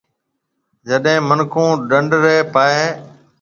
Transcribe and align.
جڏي 0.87 1.15
منِکون 1.27 1.71
ڊنڍ 1.91 2.11
رَي 2.23 2.35
پاھيََََ۔ 2.53 2.85